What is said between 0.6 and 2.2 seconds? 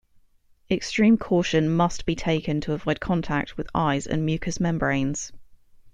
Extreme caution must be